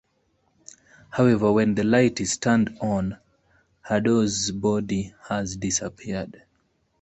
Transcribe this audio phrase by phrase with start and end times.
[1.11, 3.19] However, when the light is turned on
[3.83, 6.41] Haddo's body has disappeared.